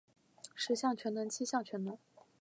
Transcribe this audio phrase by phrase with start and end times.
[0.55, 1.95] 十项全能七项全能